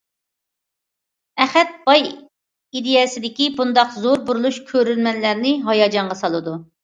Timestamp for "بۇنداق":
3.59-3.93